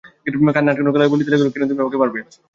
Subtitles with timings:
[0.47, 2.19] কান্না আটকানো গলায় বলিতে লাগিল-কেন তুমি আমাকে মারবে?